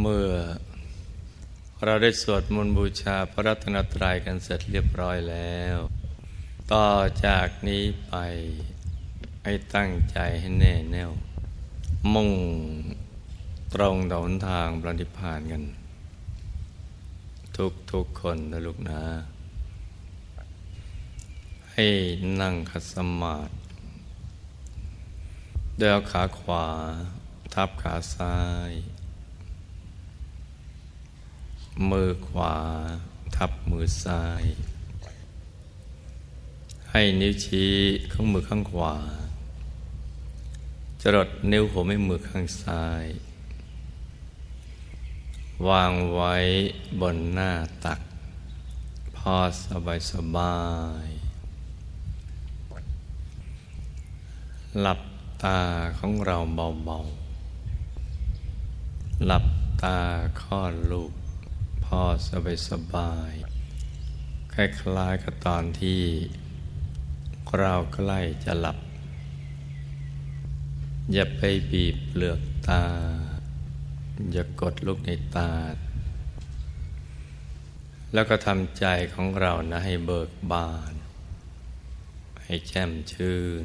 [0.00, 0.30] เมื่อ
[1.84, 5.76] เราได้สวดมนต์บูชาพระรัตนตรัยกันเสร็จเรียบร้อยแล้ว
[6.72, 6.88] ต่อ
[7.26, 8.14] จากนี้ไป
[9.42, 11.10] ให้ตั้งใจให้แน่แน่ว
[12.14, 12.32] มุ่ง
[13.74, 15.62] ตรงดอนทางปฏิพานกัน
[17.56, 19.02] ทุกทุกคนนะลูกนะ
[21.72, 21.86] ให้
[22.40, 23.52] นั่งคัดสมาธิ
[25.78, 26.66] เดวขาขวา
[27.54, 28.36] ทับขาซ้า
[28.70, 28.72] ย
[31.90, 32.56] มือขวา
[33.36, 34.44] ทับมือซ้าย
[36.90, 37.72] ให้นิ้วชี้
[38.12, 38.94] ของมือข้างขวา
[41.02, 43.06] จรดนิ้วหัวแม่มือข้างซ้าย
[45.68, 46.34] วางไว้
[47.00, 47.52] บนหน้า
[47.84, 48.00] ตัก
[49.16, 50.58] พอสบายสบา
[51.06, 51.08] ย
[54.80, 55.00] หลับ
[55.42, 55.60] ตา
[55.98, 59.46] ของเราเบาๆ หลับ
[59.82, 59.98] ตา
[60.40, 61.12] คลอดลูก
[62.00, 63.32] อสบายสบาย
[64.54, 66.02] คล้ายๆกับตอนที่
[67.58, 68.78] เราใกล้จะหลับ
[71.12, 72.84] อย่าไปบีบเปลือกตา
[74.32, 75.52] อย่ากดลูกในตา
[78.12, 80.94] แล้วก็ทำใจของเรานะให้เบิกบาน
[82.44, 83.64] ให้แจ่มชื่น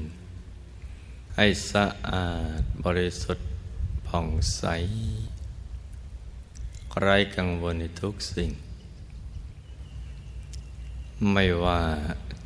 [1.35, 3.49] ให้สะอาดบริสุทธิ์
[4.07, 4.63] ผ่องใส
[7.01, 8.51] ไร้กังวลในทุกสิ่ง
[11.31, 11.81] ไม่ว่า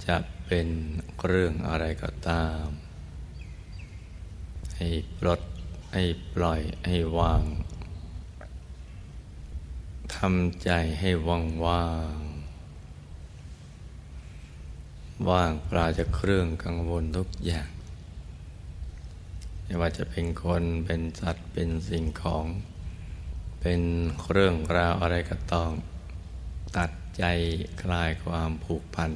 [0.08, 0.67] จะเป็น
[1.25, 2.66] เรื่องอะไรก็ตาม
[4.77, 5.41] ให้ปลด
[5.93, 7.43] ให้ปล่อย ให้วาง
[10.16, 12.19] ทำใจให้ว่างว่าง
[15.30, 17.69] ว่างปราจากเครื่องกังวลทุกอย่าง
[19.63, 22.45] ไม่ว่าจะเป็นคนเป็นสัตว์เป็นสิ่งของ
[23.62, 23.81] เป็น
[24.31, 25.70] เรื่องราวอะไรก็ต้อง
[26.78, 27.23] ตัดใจ
[27.81, 29.12] คลายความผูกพัน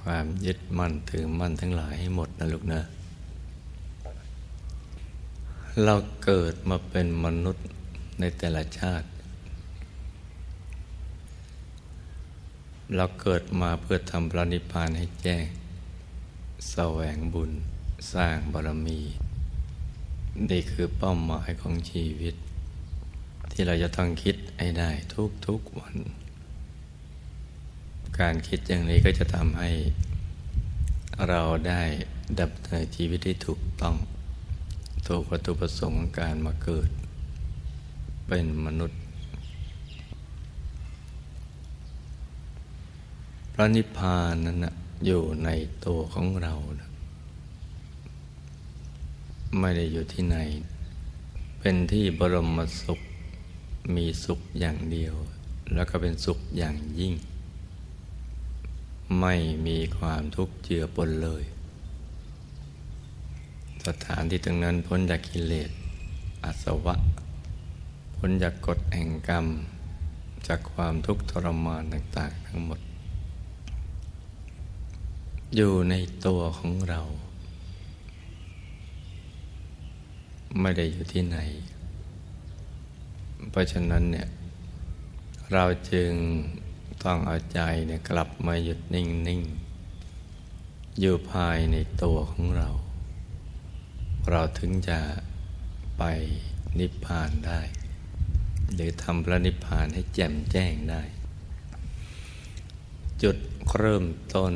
[0.00, 2.82] ความยึดมั่นถือมั่นทั้งหลายให้หมดนะลูกนะ
[5.84, 5.94] เรา
[6.24, 7.66] เกิดมาเป็นมนุษย์
[8.20, 9.08] ในแต่ละชาติ
[12.96, 15.46] เราเกิดมาเพื่อทำพระนิพพานให้แจ้ง
[16.70, 17.50] แสวงบุญ
[18.12, 19.00] สร้างบารมี
[20.50, 22.34] นี่คือเป้าหมายของชีวิต
[23.52, 25.96] ที่เราจะต้องคิดให้ได้ทุกทุกวัน
[28.20, 29.70] การคิดอย่างนี้ก็จะทำให้
[31.28, 31.82] เราได้
[32.38, 33.96] ดับเนินชีวิตที่ถูกต้อง
[35.06, 36.90] ถูกวัตถุประสงค์ของการมาเกิด
[38.26, 39.00] เป็นมนุษย์
[43.52, 44.74] พระนิพพานนั้นนะ
[45.06, 45.50] อยู่ใน
[45.86, 46.88] ตัวของเรานะ
[49.60, 50.36] ไม่ได้อยู่ที่ไหน
[51.60, 53.00] เป็นที่บรมสุข
[53.94, 55.14] มีสุขอย่างเดียว
[55.74, 57.14] แล้วก็เป็นสุขอย่างยิ่ง
[59.20, 59.34] ไม่
[59.66, 61.44] มีความทุกข์เจือปนเลย
[63.86, 65.70] สถานที่ตรงนั้นพ้นจากกิเลส
[66.44, 66.96] อาสวะ
[68.16, 69.46] พ้นจากกฎแห่งกรรม
[70.46, 72.80] จากความทุกข์ทรมานต่างๆ ทั้งหมด
[75.56, 75.94] อยู่ใน
[76.26, 77.00] ตัวของเรา
[80.60, 81.38] ไม่ได้อยู่ที่ไหน
[83.50, 84.28] เพราะฉะนั้นเนี่ย
[85.52, 86.12] เราจึง
[87.04, 92.68] ต้องเอาใจเนี่ยกลับมาหยุดนิ่งๆอยู่ภายในตัวของเรา
[94.30, 94.98] เราถึงจะ
[95.98, 96.02] ไป
[96.78, 97.60] นิพพานได้
[98.74, 101.02] หรือทำพระนิพพานให้แจ่มแจ้งได้
[103.22, 103.36] จุด
[103.78, 104.04] เริ่ม
[104.34, 104.52] ต้น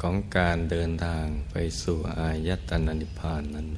[0.00, 3.68] ของการเดินทางไปสู่อายตนะนิพพานนั้น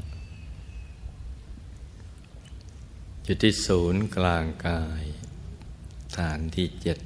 [3.28, 5.04] อยู่ที่ศูนย์กลางกาย
[6.16, 6.98] ฐานที่เจ็ด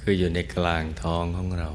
[0.00, 1.70] คืออยู่ในกลางท้องของเรา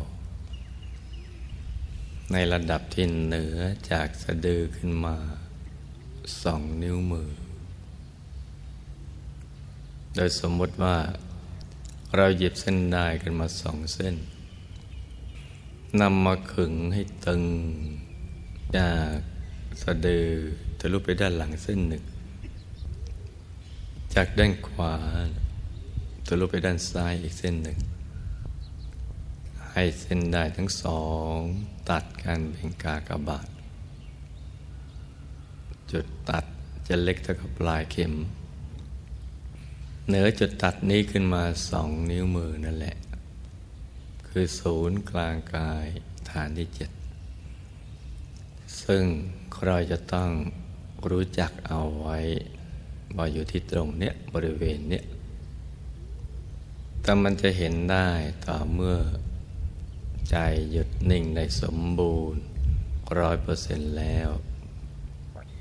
[2.31, 3.57] ในระดับที่เหนือ
[3.91, 5.17] จากสะดือขึ้นมา
[6.43, 7.29] สองนิ้วมือ
[10.15, 10.97] โดยสมมติว่า
[12.15, 14.15] เราหยิบเส้นได้กันมาสองเส้น
[16.01, 17.43] นำมาขึงให้ตึง
[18.77, 19.15] จาก
[19.81, 20.29] สะดือ
[20.85, 22.03] ทะลุไปด้านหลังเส้นหนึ่ง
[24.15, 24.95] จากด้านขวา
[26.27, 27.77] ทะลุไปด้านซ้ายอีกเส้นหนึ่ง
[29.71, 31.03] ให้เส้นได้ทั้งสอ
[31.33, 31.37] ง
[31.89, 33.47] ตัดกันเป็นกากบาท
[35.91, 36.45] จุดตัด
[36.87, 38.13] จะเล็กเท่ากับปลายเข็ม
[40.07, 42.95] เหนือจุดตัดนี้ขึ้นมาสองนิ้วมือนั่นแหละ
[44.27, 45.85] คือศูนย์กลางกาย
[46.29, 46.91] ฐานที่เจ็ด
[48.83, 49.03] ซึ่ง
[49.65, 50.31] เราจะต้อง
[51.11, 52.19] รู้จักเอาไว้
[53.17, 55.05] ว่าอยู่ที่ตรงเนี้ยบริเวณเนี้ย
[57.01, 58.07] แต่มันจะเห็นได้
[58.47, 58.97] ต่อเมื่อ
[60.29, 60.35] ใจ
[60.71, 62.41] หยุดนิ่งได้สมบูรณ์
[63.19, 64.29] ร้อยเปอร์เซ็นต์แล้ว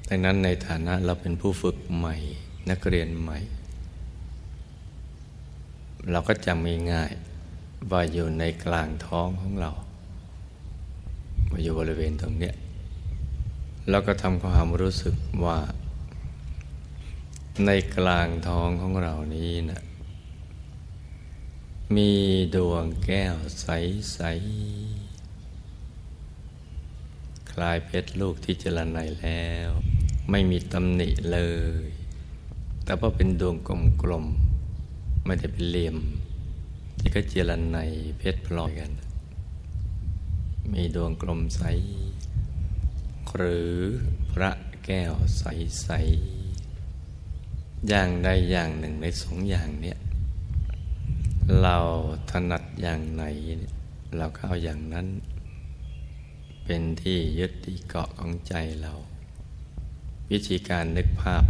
[0.09, 2.17] ดังนั้นในฐานะเราเป็นผู้ฝึกใหม่
[2.71, 3.38] นักเรียนใหม่
[6.11, 9.71] เราก็จำง่ายๆว่าอยู่ในกลางท้องของเรา
[11.50, 12.55] มาอยู่บริเวณตรงเนี้ย
[13.90, 15.58] เราก็ทำความรู้สึกว่า
[17.67, 19.82] ในกลางท้องของเรานี้นะ
[21.96, 22.12] มี
[22.55, 24.32] ดวงแก้วใสๆ
[27.50, 29.69] คลายเพชรลูกที่เจรไนแล้ว
[30.31, 31.40] ไม่มีตำหนิเล
[31.87, 31.88] ย
[32.85, 33.56] แต่ว่าเป็นดวง
[34.02, 35.96] กลมๆไม่ได้เป็นเหลี่ยม
[36.99, 37.78] ที่ก็เจรไน
[38.19, 38.90] เพชรพลอยกัน
[40.73, 41.62] มีดวงกลมใส
[43.37, 43.73] หรือ
[44.33, 44.51] พระ
[44.85, 45.89] แก้วใส
[47.09, 49.99] ๆ อย่างใดอย่างหนึ่งในสองอย่างเนี้ย
[51.63, 51.79] เรา
[52.31, 53.25] ถนัดอย่างไหน
[54.17, 55.07] เราก็เข้าอย่างนั้น
[56.65, 58.93] เป็นที่ยึดที่เกาะของใจเรา
[60.31, 61.45] วิธีการนึกภาพ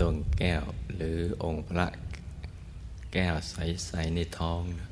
[0.00, 1.86] ดวงแก้วหรือองค์พระ
[3.12, 4.90] แก้วใส ๆ ในท้องนะ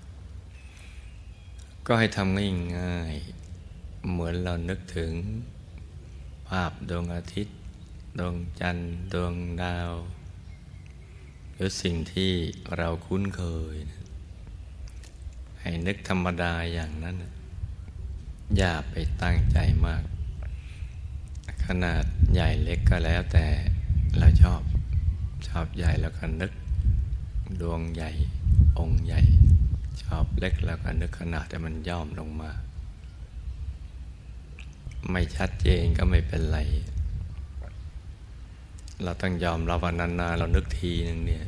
[1.86, 2.36] ก็ให้ทำ
[2.78, 5.12] ง่ายๆเหมือนเรานึกถึง
[6.48, 7.56] ภาพดวงอาทิตย์
[8.18, 9.90] ดวงจันทร์ ดวงดาว
[11.52, 12.32] หรือสิ่งที่
[12.76, 13.42] เราคุ้นเค
[13.72, 14.02] ยนะ
[15.60, 17.16] ให้นึกธรรมดาอย่างนั้น
[18.58, 20.02] อย่าไปตั้งใจมาก
[21.66, 23.46] ขนาดใหญ่เล็กก็แล้วแต่
[24.18, 24.60] เราชอบ
[25.48, 26.52] ชอบใหญ่แล้วก็นึก
[27.60, 28.10] ดวงใหญ่
[28.78, 29.20] องค์ใหญ่
[30.02, 32.50] ชอบเล็กแล้วก็นึกขนาดแต่มันย่อมลงมา
[35.10, 36.58] ไม่ชัดเจนก็ไม่เป็นไร
[39.02, 41.46] เราต้องยอมรับว่านานๆเรานึกทีนึงเนี่ย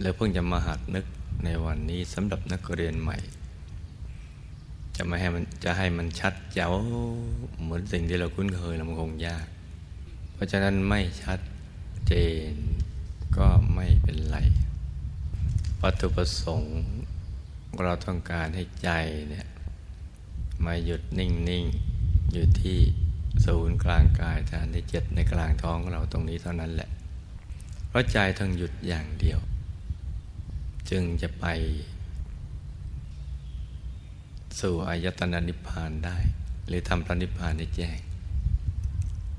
[0.00, 1.06] แล้วเพิ่งจะมาหัดนึก
[1.44, 3.18] ในวันนี้สำหรับนักเรียนใหม่
[4.96, 6.72] จะไม่ให้มันจะให้มันชัดเจ๋ว
[7.62, 9.46] เหมือนสิ่งที่เราคุ้นเคยมันคงยาก
[10.34, 11.40] เพราะฉะนั้นไม่ชัด
[12.08, 12.14] เจ
[12.50, 12.52] น
[13.36, 14.38] ก็ไม่เป็นไร
[15.82, 16.76] วัตถุประสงค์
[17.84, 18.90] เราต้องการให้ใจ
[19.30, 19.46] เนี่ย
[20.64, 21.89] มาหยุดนิ่ง ๆ
[22.32, 22.78] อยู่ที่
[23.46, 26.90] ศูนย์กลางกายฐานที่เจ็ดในกลางท้องเราตรงนี้เท่านั้นแหละ
[27.88, 29.40] เพราะใจต้องหยุดอย่างเดียว
[30.90, 31.46] จึงจะไป
[34.60, 36.18] สู่อายตนะนิพพานได้
[36.66, 37.98] หรือทำพระนิพพานได้แจ้ง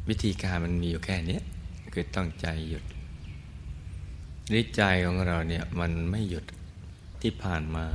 [0.10, 1.40] วิธีการมันมีอยู่แค่นี้
[1.94, 2.84] คือต้องใจหยุด
[4.54, 6.46] นิใจของเราเนี่ยมันไม่หยุด
[7.22, 7.86] ที่ผ่านมา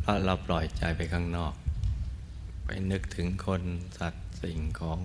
[0.00, 1.54] เพราะเราปล่อยใจไปข้างนอก
[2.66, 3.62] ไปนึกถึงคน
[3.98, 5.00] สัตว์สิ่งของ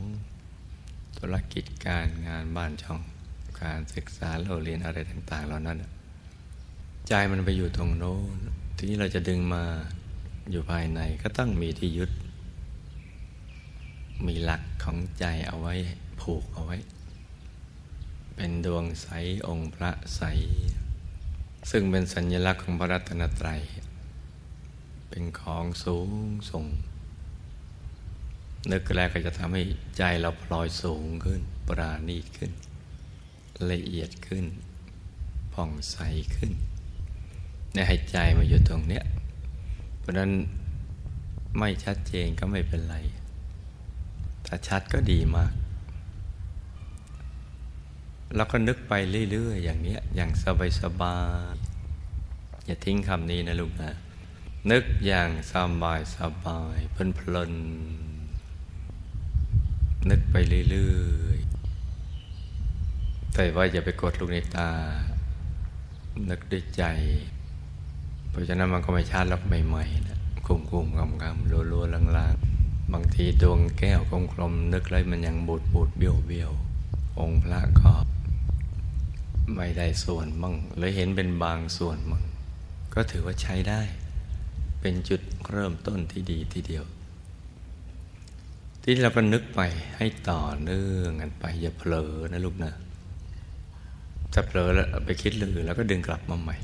[1.17, 3.01] ธุรกิจการงานบ้านช่อง
[3.61, 5.77] การศึกษาเราเรียนอะไรต่างๆเหล่านั้น
[7.07, 8.37] ใจมันไปอยู่ตรงโน้น
[8.75, 9.63] ทีนี้เราจะดึงมา
[10.51, 12.11] อยู่ภายในก็ต้องมีที่ยึด
[14.27, 15.75] มีหลักของใจเอาไว้
[16.21, 16.77] ผูกเอาไว้
[18.35, 19.07] เป็นดวงใส
[19.47, 20.21] องค์พระใส
[21.71, 23.61] ซึ่งเป็นสัญลักษณ์ของพระรัตนตรัย
[25.09, 26.09] เป็นของสูง
[26.51, 26.65] ส่ง
[28.69, 29.63] นึกแรกก็จะทำให้
[29.97, 32.51] ใจเราพลอยสูงขึ้น ปราณีตขึ้น
[33.71, 34.45] ละเอียดขึ้น
[35.53, 35.97] ผ่องใส
[36.35, 36.51] ขึ้น
[37.73, 39.03] เนี่ยให้ใจมาอยู่ตรงเนี้ย
[39.99, 40.31] เพราะนั้น
[41.59, 42.95] ไม่ชัดเจนก็ไม่เป็นไร
[44.45, 45.53] ถ้าชัดก็ดีมาก
[48.35, 48.93] เราก็นึกไป
[49.31, 50.31] เรื่อยๆ อย่างเนี้ย อย่าง
[50.81, 51.17] สบา
[51.53, 53.91] ยๆ อย่าทิ้งคำนี้นะลูกนะ
[54.71, 58.10] นึกอย่างสบายสบายเพลินๆ
[60.09, 60.35] นึกไป
[60.69, 60.93] เรื่
[61.25, 64.69] อยๆ แต่ว่าอย่าไปกดลูกในตา
[66.29, 66.83] นึกด้วยใจ
[68.29, 73.99] เพราะฉะนั้นมันก็ไม่ชัดแล้วใหม่ๆนะคุมคุมกำกำรัวๆลางๆ บางทีดวงแก้ว
[74.33, 76.51] กลมๆนึกเลยมันยังบูดบูดเบี้ยวเบี้ยว
[77.19, 77.91] องค์พระก็
[79.55, 82.23] ไม่ได้ส่วนมั่งเลยเห็นเป็นบางส่วนมั่ง
[82.93, 83.81] ก็ถือว่าใช้ได้
[84.81, 86.83] เป็นจุดเริ่มต้นที่ดีทีเดียว
[88.83, 89.61] ที่เราก็นึกไป
[89.97, 92.73] ให้ต่อเนื่องกันไป อย่าเผลอนะลูกนะ
[94.33, 96.57] ถ้าเผลอแล้วไปคิดเรื่องอื่นแล้วก็ดึงกลับมาใหม่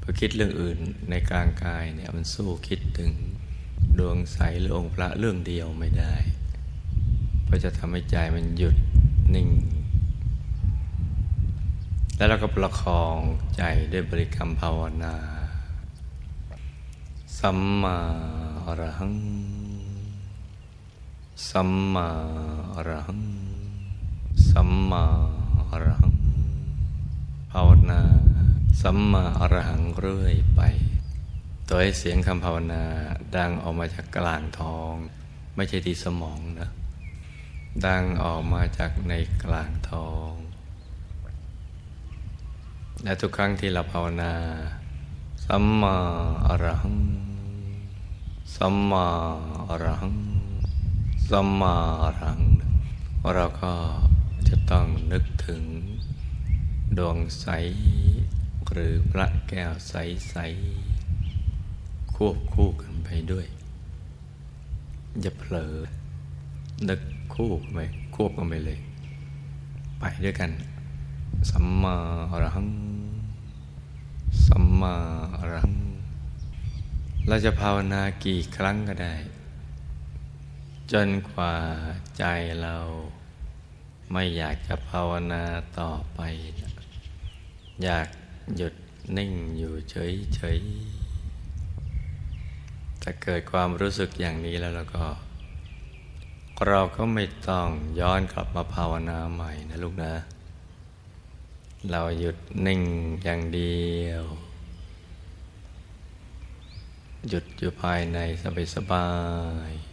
[0.00, 0.78] พอคิดเรื่องอื่น
[1.10, 3.10] ในกลางกายเนี่ยมันสู้คิดถึง
[3.98, 6.14] ดวงใสหรือองค์พระเรื่องเดียวไม่ได้
[7.44, 8.76] เพราะจะทำให้ใจมันหยุด
[9.34, 9.48] นิ่ง
[12.16, 13.16] แล้วเราก็ประคอง
[13.56, 15.14] ใจด้วยบริกรรมภาวนา
[17.38, 17.98] สัมมา
[18.64, 19.14] อรหัง
[21.50, 22.08] สัมมา
[22.74, 23.22] อรหัง
[24.50, 25.04] สัมมา
[25.70, 26.16] อรหัง
[27.52, 28.00] ภาวนา
[28.80, 30.60] สัมมาอรหังเรื่อยไป
[31.68, 32.84] ตัวให้เสียงคำภาวนา
[33.36, 34.94] ดังออกมาจากกลางท้อง
[35.56, 36.68] ไม่ใช่ที่สมองนะ
[37.86, 39.12] ดังออกมาจากใน
[39.44, 40.32] กลางท้อง
[43.02, 44.32] และทุกครั้งที่เราภาวนา
[45.46, 45.96] สัมมา
[46.46, 46.98] อรหัง
[48.56, 49.06] สัมมา
[49.70, 50.31] อรหัง
[51.30, 52.40] สัมมาอรัง
[53.34, 53.74] เราก็
[54.48, 55.62] จะต้องนึกถึง
[56.98, 57.46] ดวงใส
[58.72, 59.94] หรือพระแก้วใส
[60.30, 60.36] ใส
[62.14, 63.46] ควบคู่กันไปด้วย
[65.20, 65.74] อย่าเผลอ
[66.88, 67.00] นึก
[67.34, 67.80] คู่กันไป
[68.14, 68.78] ควบกันไปเลย
[70.00, 70.50] ไปด้วยกัน
[71.50, 71.96] สัมมา
[72.30, 72.68] อรหัง
[74.46, 74.94] สัมมา
[75.36, 75.76] อรหัง
[77.28, 79.14] เราจะภาวนากี่ครั้งก็ได้
[80.90, 81.54] จนกว่า
[82.18, 82.24] ใจ
[82.62, 82.76] เรา
[84.12, 85.44] ไม่อยากจะภาวนา
[85.78, 86.20] ต่อไป
[87.82, 88.08] อยาก
[88.56, 88.74] หยุด
[89.16, 90.64] นิ่งอยู่เฉยๆ
[93.02, 95.04] ถ้าเกิดความรู้สึกอย่างนี้แล้วเราก็
[96.68, 97.68] เราก็ไม่ต้อง
[98.00, 100.14] ย้อนกลับมาภาวนาใหม่นะลูกนะ
[101.90, 102.36] เราหยุด
[102.66, 102.82] นิ่ง
[103.24, 104.24] อย่างเดียว
[107.28, 108.18] หยุดอยู่ภายใน
[108.74, 109.08] สบา
[109.70, 109.91] ยๆ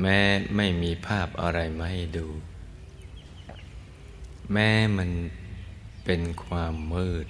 [0.00, 0.18] แม้
[0.56, 2.26] ไม่มีภาพอะไรมาให้ดู
[4.52, 5.10] แม้มัน
[6.04, 7.26] เป็นความมืด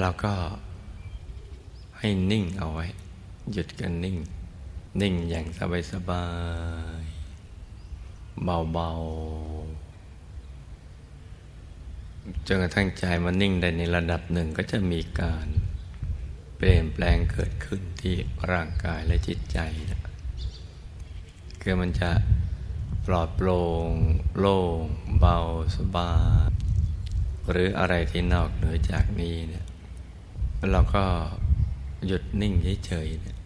[0.00, 0.34] เราก็
[1.98, 2.86] ให้นิ่งเอาไว้
[3.52, 4.16] หยุดกันนิ่ง
[5.00, 5.46] นิ่งอย่าง
[5.92, 6.26] สบา
[7.02, 9.84] ยๆเบาๆ
[12.46, 15.46] จนกระทั่งใจมันนิ่งได้ในระดับหนึ่งก็จะมีการ
[16.56, 18.14] เปลี่ยนแปลงเกิดขึ้นที่
[18.50, 19.58] ร่างกายและจิตใจ
[19.90, 20.13] นะ
[21.66, 22.10] คือมันจะ
[23.06, 23.90] ปลอดโปร่ง
[24.38, 24.82] โล่ง
[25.18, 25.38] เบา
[25.76, 26.12] สบา
[26.46, 26.48] ย
[27.50, 29.64] หรืออะไรที่นอกเหนือจากนี้เนี่ย
[30.70, 31.04] เราก็
[32.06, 32.54] หยุดนิ่ง
[32.86, 33.36] เฉยๆเนี่ย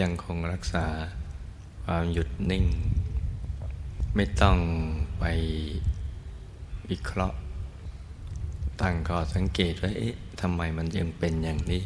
[0.00, 0.86] ยังคงรักษา
[1.84, 2.64] ความหยุดนิ่ง
[4.14, 4.58] ไม่ต้อง
[5.18, 5.24] ไป
[6.90, 7.38] วิเคราะห์
[8.80, 11.82] ตั้งข้อสังเกตว่าเอ๊ะทำไมมันยังเป็นอย่างนี้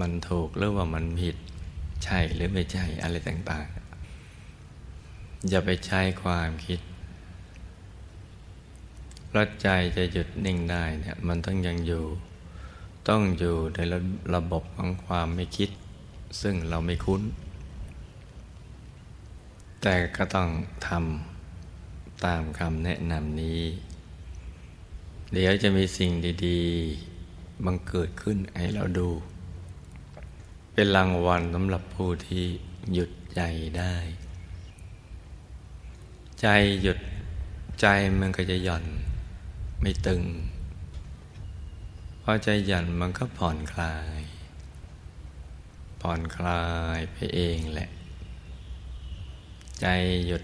[0.00, 1.36] มันถูกหรือว่ามันผิด
[2.04, 3.89] ใช่หรือไม่ใช่อะไรต่าง ๆ
[5.48, 6.80] อย่าไปใช้ความคิด
[9.32, 12.04] แล้วใจจะหยุดนิ่งได้เนี่ยมันต้องยังอยู่
[13.08, 13.98] ต้องอยู่ในระ
[14.34, 15.70] ระบบของความไม่คิด
[16.40, 17.22] ซึ่งเราไม่คุ้น
[19.82, 20.48] แต่ก็ต้อง
[20.86, 23.62] ทำตามคำแนะนำนี้
[25.32, 26.10] เดี๋ยวจะมีสิ่ง
[26.46, 29.08] ดีๆ บังเกิดขึ้นให้เราดู
[30.72, 32.44] เป็นรางวัลสำหรับผู้ที่
[32.92, 33.40] หยุดใจ
[33.78, 33.94] ได้
[36.42, 36.48] ใจ
[36.82, 36.98] หยุด
[37.80, 37.86] ใจ
[38.20, 38.84] มันก็จะหย่อน
[39.80, 40.22] ไม่ตึง
[42.22, 44.20] พอใจหยันมันก็ผ่อนคลาย
[46.00, 46.64] ผ่อนคลา
[46.96, 47.90] ยไปเองแหละ
[49.80, 49.86] ใจ
[50.26, 50.42] หยุด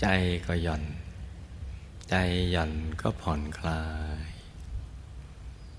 [0.00, 0.06] ใจ
[0.46, 0.82] ก็หย่อน
[2.10, 2.14] ใจ
[2.50, 3.84] หย่อนก็ผ่อนคลา
[4.24, 4.26] ย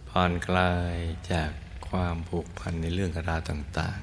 [0.09, 0.95] ผ่อนคลาย
[1.31, 1.51] จาก
[1.87, 3.99] ความผูกพันในเรื่องราวต่าง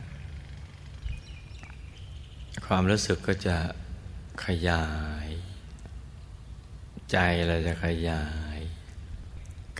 [1.76, 3.56] ๆ ความรู้สึกก็จะ
[4.44, 4.86] ขยา
[5.26, 5.28] ย
[7.10, 8.24] ใจเราจะขยา
[8.56, 8.58] ย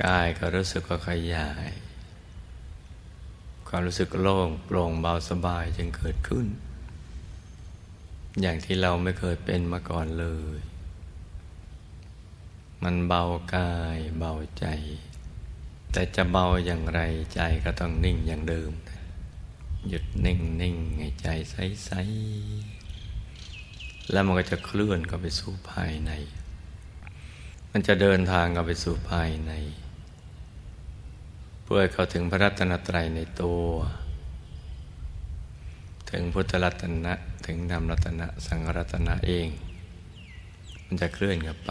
[0.03, 1.71] กายก็รู้สึกว่าขยาย
[3.69, 6.47] ความรู้สึกโล่งโปร่งเบาสบายจึงเกิดขึ้น
[8.41, 10.27] อย่างที่เราไม่เคยเป็นมาก่อนเล
[10.57, 10.59] ย
[12.83, 14.67] มันเบากายเบาใจ
[15.93, 17.01] แต่จะเบาอย่างไร
[17.35, 18.71] ใจก็ต้องนิ่งอย่างเดิม
[19.89, 21.55] หยุดนิ่งนิ่งให้ใจใส
[21.85, 21.91] ใส
[24.13, 26.13] แล้วมันก็จะเคลื่อนเข้าไปสู่ภายใน
[27.73, 29.53] มันจะเดินทางเข้าไปสู่ภายใน
[31.63, 33.65] เพื่อเข้าถึงพระรัตนตรัยในตัว
[36.11, 37.13] ถึงพุทธรัตนะ
[37.47, 39.49] ถึงธรรมรัตนะ สังรัตนะเอง
[40.87, 41.71] มันจะเคลื่อนกันไป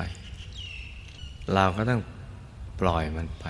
[1.54, 2.02] เราก็ต้อง
[2.80, 3.46] ปล่อยมันไป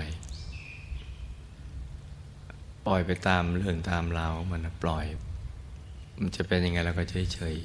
[2.85, 5.05] ปล่อยไปตามเรื่องตามราวมันปล่อย
[6.19, 7.55] มันจะเป็นยังไงเราก็เฉยเฉย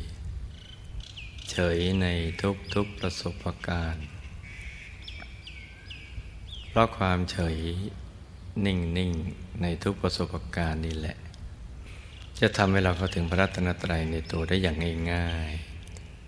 [1.51, 2.07] เฉยใน
[2.43, 4.07] ทุกทุกประสบการณ์
[6.69, 7.59] เพราะความเฉย
[8.67, 9.11] นิ่งนิ่ง
[9.63, 11.17] ในทุกประสบการณ์นี่แหละ
[12.41, 14.77] จะทำให้เราเข้าถึงพระรัตนตรัยในตัวได้อย่าง
[15.13, 15.53] ง่าย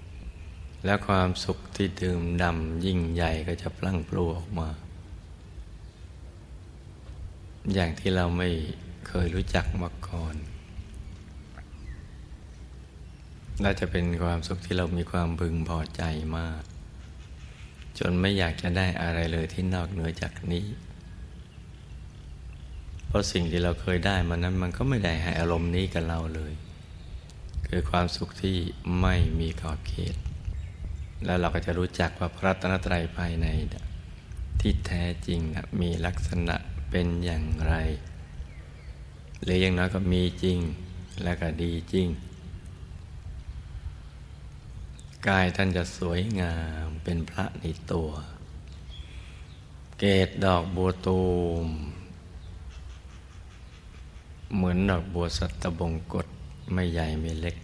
[0.04, 4.68] ๆ และความสุขที่ดื่มดำยิ่งใหญ่ก็จะพลั่งพลูออกมา
[7.74, 8.48] อย่างที่เราไม่
[9.06, 10.36] เคยรู้จักมาก่อน
[13.64, 16.02] น่าจะเป็นความสุขที่เรามีความพึงพอใจ
[16.38, 16.62] มาก
[17.98, 20.66] จจนไม่อยากจะได้อะไรเลยที่นอกเหนือจากนี้
[23.06, 26.52] เพราะสิ่งที่เราเคยได้มานั้นมันก็ไม่ได้ให้อารมณ์นี้กับเราเลย
[27.66, 28.56] คือความสุขที่
[29.00, 30.16] ไม่มีขอบเขต
[31.24, 33.46] แล้วเราก็จะรู้จักว่าพระตนตรัยภายใน
[34.60, 36.56] ที่แท้จริงนะมีลักษณะ
[36.90, 37.74] เป็นอย่างไร
[39.42, 40.58] หรืออย่างน้อยก็มีจริง
[41.22, 42.06] และก็ดีจริง
[45.28, 46.54] กายท่านจะสวยงา
[46.84, 48.08] มเป็นพระในตัว
[49.98, 51.20] เกตดอกบัวตู
[51.64, 51.66] ม
[54.54, 56.26] เหมือนดอกบัวสัตบงกฎ
[56.72, 57.56] ไม่ใหญ่ไม่เล็ก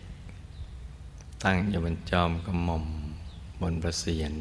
[1.42, 2.84] ตั้งอยู่บนจอมกระหม่อม
[3.60, 4.34] บนประเสียน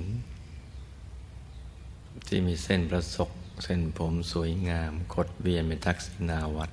[2.25, 3.31] ที่มีเส้นประศก
[3.63, 6.71] เส้นผมสวยงามคดเวียนเป็นทักษิณาวัด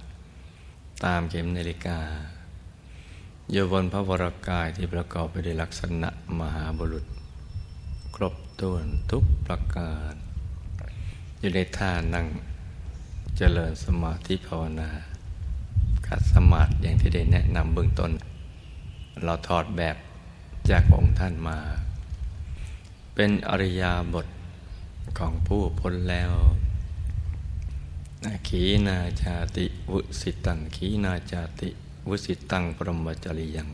[1.04, 1.98] ตามเข็มนาฬิกา
[3.52, 7.04] อยู่บนพระวรากายที่ประกอบไปด้วยลักษณะมหาบุรุษ
[8.14, 10.14] ครบถ้วนทุกประการ
[11.38, 12.26] อยู่ในท่านั่ง
[13.36, 14.90] เจริญสมาธิภาวนา
[16.06, 18.10] ขัดสมาธิอย่างที่ได้แนะนำเบื้องต้น
[19.24, 19.96] เราถอดแบบ
[20.70, 21.58] จากองค์ท่านมา
[23.14, 24.26] เป็นอริยาบท
[25.18, 26.32] ของผู้พ้นแล้ว
[28.48, 31.70] ขีนาชาติวุสิตังขีนาชาติ
[32.08, 33.68] วุสิตังปรมจริยัง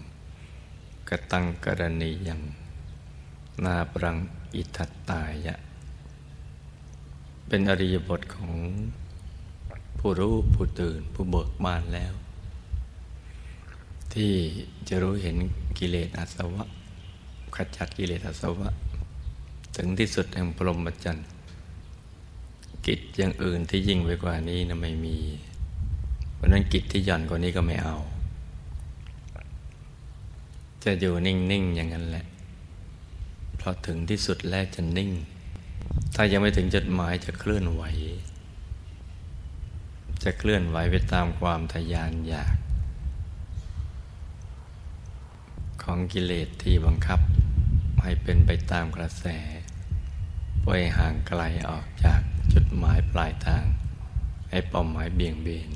[1.08, 2.40] กตังกรณียัง
[3.64, 4.16] นาปรัง
[4.54, 5.54] อิทัตตายะ
[7.46, 8.52] เป็นอริยบทของ
[9.98, 12.12] ผู้รู้ผู้ตื่นผู้เบิกบานแล้ว
[14.14, 14.32] ที่
[14.88, 15.36] จะรู้เห็น
[15.78, 16.64] กิเลสอาสวะ
[17.54, 18.70] ขจัดกิเลสอาสวะ
[19.76, 21.28] ถึงที่สุดแห่งพรหมจรรย์
[22.86, 25.18] กิจอย่างอื่นที่ยิ่งไปกว่านี้นะไม่มี
[26.34, 27.96] เพราะนั้นกิจที่หย่อนกว่านี้ก็ไม่เอา
[30.84, 32.24] จะอยู่นิ่ง ๆ อย่างนั้นแหละ
[33.56, 35.10] เพราะถึงที่สุดแล้วจะนิ่ง
[36.14, 37.82] ถ้ายังไม่ถึงจุดหมายจะเคลื่อนไหว
[40.24, 42.56] จะเคลื่อนไหวไปตามความทยานอยาก
[45.82, 47.20] ของกิเลสที่บังคับ
[48.02, 49.26] ให้เป็นไปตามกระแส
[50.64, 50.68] ไป
[50.98, 52.20] ห่างไกลออกจาก
[52.52, 53.64] จุดหมายปลายทาง
[54.50, 55.70] ให้เป้าหมายเบี่ยงเบน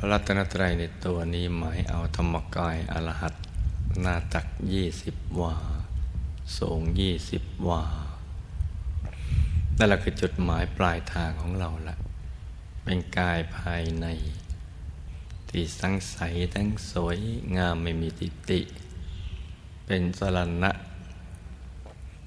[0.00, 3.34] พระรัตนตรัยในตัวนี้หมายเอาธรรมกายอรหัต
[4.00, 5.54] หน้าตักยี่สิบวา
[6.58, 7.82] สูงยี่สิบวา
[9.76, 11.94] นั่นแหละคือจุดหมายปลายทางของเราละ
[12.84, 14.06] เป็นกายภายใน
[15.48, 16.18] ที่สังใส
[16.54, 17.18] ทั้งสวย
[17.56, 18.60] งามไม่มีติติ
[19.86, 20.72] เป็นสรณะ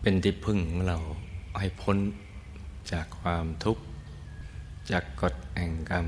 [0.01, 0.97] เป็นที่พึ่งของเรา
[1.59, 1.97] ให้พ้น
[2.91, 3.83] จากความทุกข์
[4.91, 6.07] จากกฎแห่งกรรม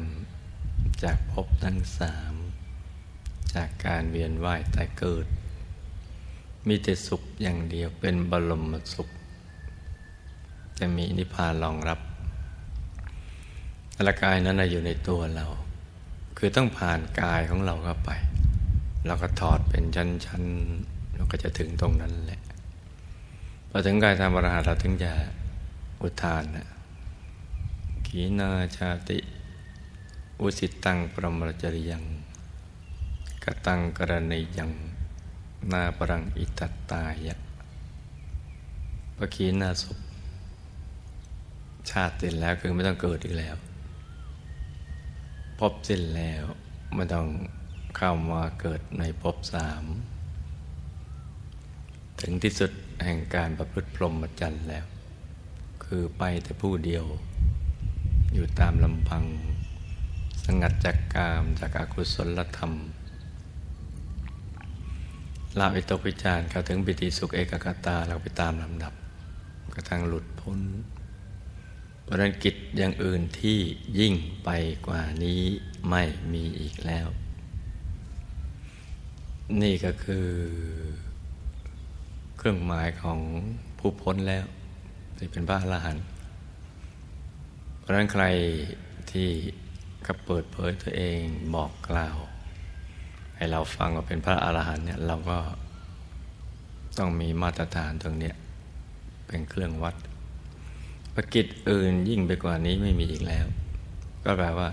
[1.04, 2.34] จากภพทั้งสาม
[3.54, 5.26] จากการเวียนว่ายตายเกิด
[6.68, 9.10] มีแต่สุขอย่างเดียวเป็นบรมสุข
[10.80, 12.00] จะมีนิพพานรองรับ
[13.98, 15.46] อละกายนั้นอยู่ในตัวเรา
[16.38, 18.12] คือต้องผ่านกายของเราเข้าไป
[19.08, 22.42] เราก็ถอดเป็นชั้นๆเราก็จะถึงตรงนั้นแหละ
[23.70, 25.12] พอถึงกายธรรมรหัสเราถึงจะ
[26.02, 26.68] อุทานนะ
[28.08, 29.18] ขีนาชาติ
[30.39, 32.04] อุสิตังปรมรจริยัง
[33.43, 34.72] กตังกรณียัง
[35.72, 37.36] นาปรังอิตัตตายะ
[39.17, 39.98] ปะขีนาศพ
[41.89, 43.56] ชาติสิ้นแล้วคือไม่ต้องเกิดอีกแล้ว
[45.60, 46.43] พบสิ้นแล้ว
[46.96, 47.28] ไม่ต้อง
[47.98, 49.84] เข้ามาเกิดในภพสาม
[52.22, 52.72] ถึงที่สุด
[53.04, 54.86] แห่งการประพฤติพรหมจรรย์แล้ว
[55.84, 57.06] คือไปแต่ผู้เดียว
[58.34, 59.24] อยู่ตามลำพัง
[60.46, 62.74] สงัดจากกามจากอากุศลธรรม
[65.60, 68.94] ลาวิตกวิจารเข้าถึงปิติสุขเอกกตาเราไปตามลำดับ
[69.76, 70.60] กระทั่งหลุดพ้น
[72.08, 73.58] ปรกิจอย่างอื่นที่
[74.00, 74.50] ยิ่งไป
[74.88, 75.42] กว่านี้
[75.90, 76.04] ไม่
[76.34, 77.08] มีอีกแล้ว
[79.62, 80.28] นี่ก็คือ
[82.38, 83.20] เครื่องหมายของ
[83.80, 84.46] ผู้พ้นแล้ว
[85.18, 86.06] ที่เป็นพระอรหันต์
[87.80, 88.26] เพราะนั้นใคร
[89.12, 89.30] ที่
[90.08, 91.20] ก็เปิดเผยตัวเอง
[91.56, 92.18] บอกกล่าว
[93.36, 95.38] ให้เราฟังว่าเป็นพระอรหันต์เนี่ยเราก็
[96.98, 98.32] ต้องมีมาตรฐานตรงนี้
[99.28, 99.96] เป็นเครื่องวัด
[101.16, 103.46] ประกิจอื่นยิ่งไปกว่านี้ไม่มีอีกแล้ว
[104.24, 104.70] ก็แปลว่า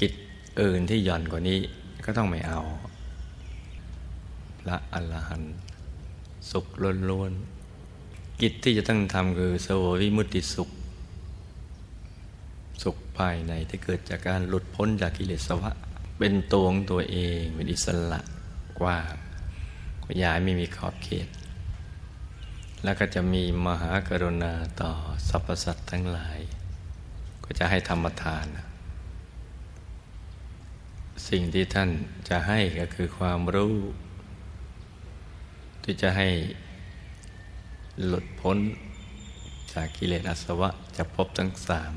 [0.00, 0.12] กิจ
[0.60, 1.58] อื่นที่หย่อนกว่านี้
[2.04, 2.60] ก็ต้องไม่เอา
[4.60, 5.54] พระอรหันต์
[6.50, 6.66] สุข
[7.10, 10.68] ล้วนๆกิจที่จะต้องทำคือสววิมุตติสุข
[13.18, 15.70] ภายในที่เกิดจากการหลุดพ้นจากกิเลสวะ
[16.18, 18.20] เป็นตัวของตัวเองเป็นอิสระ
[18.80, 19.14] กว้าง
[20.22, 21.28] ยายไม่มีขอบเขต
[22.84, 24.92] แล้วก็จะมีมหากรุณาต่อ
[25.28, 26.38] สรรพสัตว์ทั้งหลาย
[27.44, 28.46] ก็จะให้ธรรมทาน
[31.28, 31.90] สิ่งที่ท่าน
[32.28, 33.76] จะให้ก็คือความรู้
[35.84, 36.28] ที่จะให้
[38.04, 38.58] หลุดพ้น
[39.72, 41.94] จากกิเลสอาสวะจะพบทั้งสาม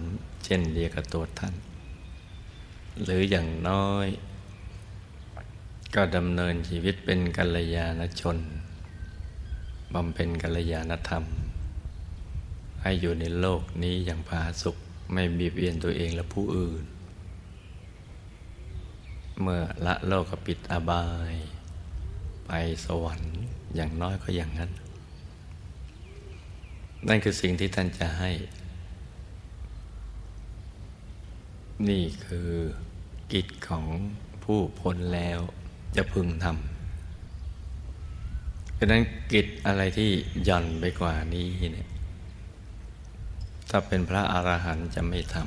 [0.49, 1.53] ช่นเดียวกับตัวท่าน
[3.03, 4.07] หรืออย่างน้อย
[5.95, 8.37] ก็ดำเนินชีวิตเป็นกัลยาณชน
[9.93, 11.25] บำเพ็ญกัลยาณธรรม
[12.81, 14.77] ให้อยู่ในโลกนี้อย่างผาสุข
[15.13, 16.83] ไม่บีบเบียนตัวเองและผู้อื่น
[19.41, 21.35] เมื่อละโลกกปิดอบาย
[22.45, 22.51] ไป
[22.85, 23.35] สวรรค์
[23.75, 24.71] อย่างน้อยก็อย่างนั้น
[27.07, 28.31] นั่นคือสิ่งที่ท่านจะให้
[31.87, 32.49] นี่คือ
[33.33, 33.85] กิจของ
[34.43, 35.39] ผู้พ้นแล้ว
[35.95, 36.55] จะพึงทำ
[38.73, 40.09] เพราะนั้นกิจอะไรที่
[40.47, 41.89] ย่อนไปกว่านี้เนี่ย
[43.69, 45.37] ถ้าเป็นพระอรหันต์จะไม่ท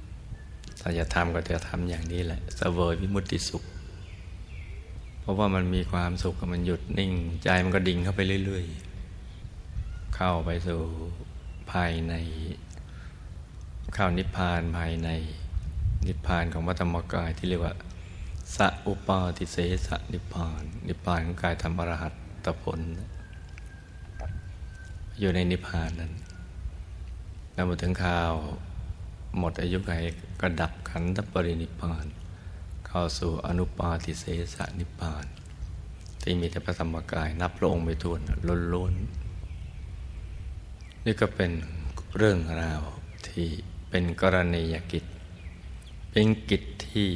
[0.00, 3.62] ำถ้าจะทำก็จะทำอย่างนี้แหละสเวยวิมุตติสุข
[5.20, 7.12] เพราะว่ามันมีความสุขมันหยุดนิ่ง
[7.44, 8.64] ใจมันก็ดิ่งเข้าไปเรื่อย
[9.40, 10.80] ๆ เข้าไปสู่
[11.70, 12.14] ภายใน
[13.94, 15.08] เข้านิพพานภายใน
[16.06, 17.74] นิพพานของวัฏมกายที่เรียกว่า
[18.56, 22.12] สัอุปาทิเสสนิพพาน นิพพานของกายธรรมรหัต
[22.44, 22.80] ตผล
[25.18, 26.12] อยู่ในนิพพานนั้น
[27.54, 28.32] แล้วมาถึงข่าว
[29.38, 29.92] หมดอายุไข
[30.40, 32.06] ก็ดับขันธปรินิพพาน
[32.86, 34.24] เข้าสู่อนุปาทิเส
[34.54, 35.24] สนิพพาน
[36.22, 38.20] ที่มีแต่พระธรรมกาย นับพระองค์ไปทวน
[38.74, 41.50] ล้นๆนี่ก็เป็น
[42.16, 42.82] เรื่องราว
[43.28, 43.48] ที่
[43.94, 45.04] เป็นกรณียกิจ
[46.12, 47.08] เป็นกิจที่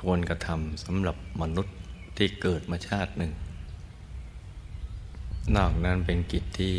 [0.00, 1.76] ควรกระทำสำหรับมนุษย์
[2.16, 3.32] ที่เกิดมาชาติหนึ่ง
[5.56, 6.76] นอกนั้นเป็นกิจที่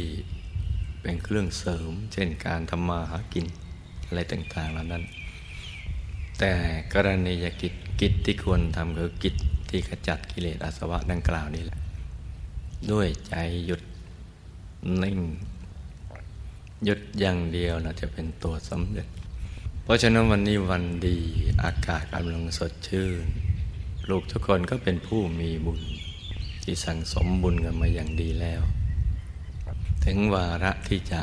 [1.02, 3.46] เป็นเครื่องเสริม เช่นการทำมาหากิน
[4.08, 5.04] อะไรต่างๆเหล่านั้น
[6.40, 6.54] แต่
[6.94, 9.36] กรณียกิจกิจที่ควรทำคือกิจ
[9.70, 11.80] ที่ขจัดกิเลสอาสวะดังกล่าวนี้แหละ
[12.92, 13.82] ด้วยใจหยุด
[15.04, 15.20] นิ่ง
[16.84, 19.08] หยุดอย่างเดียวเราจะเป็นตัวสำเร็จ
[19.84, 21.18] เพราะฉะนั้นวันนี้วันดี
[21.64, 23.26] อากาศกำลังสดชื่น
[24.10, 25.82] ลูกทุกคนก็เป็นผู้มีบุญ
[26.64, 28.62] ที่สั่งสมบุญกันมาอย่างดีแล้ว
[30.06, 31.22] ถึงวาระที่จะ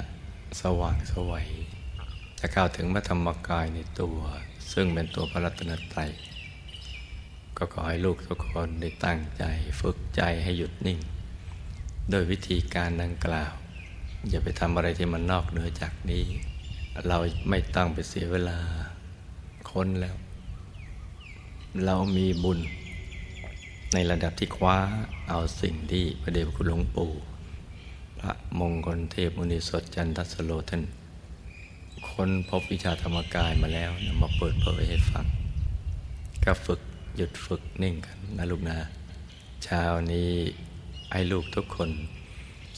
[0.60, 1.48] สว่างสวัย
[2.38, 4.18] จะเข้าถึงพระธรรมกายในตัว
[4.72, 6.10] ซึ่งเป็นตัวพระรัตนตรัย
[7.56, 9.44] ก็ขอให้ลูกทุกคนได้ตั้งใจ
[9.80, 10.98] ฝึกใจให้หยุดนิ่ง
[12.10, 13.54] โดยวิธีการดังกล่าว
[14.30, 16.24] อย่าไปทำอะไรที่มันนอกเหนือจากนี้
[17.08, 17.16] เรา
[17.48, 18.58] ไม่ต้องไปเสียเวลา
[19.70, 20.16] ค้นแล้ว
[21.86, 22.58] เรามีบุญ
[23.92, 24.76] ในระดับที่คว้า
[25.28, 27.12] เอาสิ่งที่พระเดชคุณหลวงปู่
[28.20, 30.82] พระมงคลเทพมุนีสดจันทสโลท่าน
[32.08, 35.26] ค้นพบวิชาธรรมกายมาแล้วนำมาเปิดเผยให้ฟัง
[36.44, 36.80] ก็ฝึก
[37.16, 38.76] หยุดฝึกนิ่งกันนะลูกนะ
[39.64, 39.82] เช้า
[40.12, 40.30] นี้
[41.12, 41.90] ให้ลูกทุกคน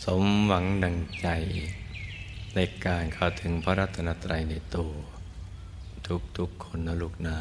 [0.05, 1.29] สมหวังดังใจ
[2.55, 4.93] ในการเข้าถึงพระรัตนตรัยในตัว
[6.39, 7.39] ทุกๆคนนะลูกนะ